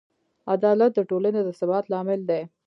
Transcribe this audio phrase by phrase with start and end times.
[0.53, 2.41] عدالت د ټولنې د ثبات لامل دی.